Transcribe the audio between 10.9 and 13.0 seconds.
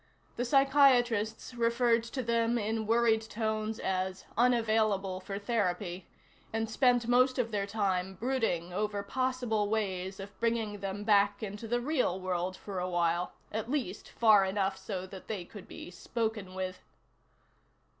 back into the real world for a